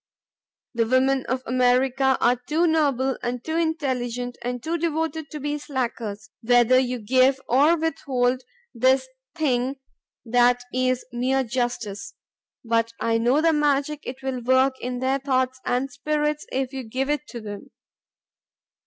[0.73, 5.59] The women of America arc too noble and too intelligent and too devoted to be
[5.59, 8.41] slackers whether you give or withhold
[8.73, 9.75] this thing
[10.25, 12.15] that is mere justice;
[12.65, 16.81] but I know the magic it will work in their thoughts and spirits if you
[16.81, 17.69] give it them.